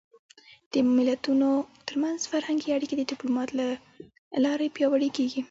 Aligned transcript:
د 0.71 0.73
ملتونو 0.95 1.49
ترمنځ 1.87 2.19
فرهنګي 2.31 2.69
اړیکې 2.75 2.95
د 2.97 3.01
ډيپلومات 3.11 3.49
له 3.59 3.67
لارې 4.45 4.73
پیاوړې 4.75 5.09
کېږي. 5.17 5.39